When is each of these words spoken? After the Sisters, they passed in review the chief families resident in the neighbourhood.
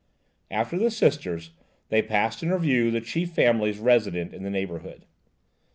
After 0.49 0.79
the 0.79 0.89
Sisters, 0.89 1.51
they 1.89 2.01
passed 2.01 2.41
in 2.41 2.49
review 2.51 2.89
the 2.89 3.01
chief 3.01 3.33
families 3.33 3.77
resident 3.77 4.33
in 4.33 4.41
the 4.41 4.49
neighbourhood. 4.49 5.05